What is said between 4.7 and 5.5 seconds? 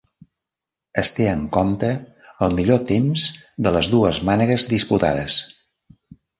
disputades.